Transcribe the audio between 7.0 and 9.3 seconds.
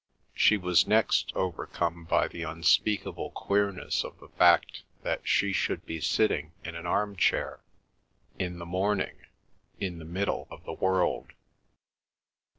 chair, in the morning,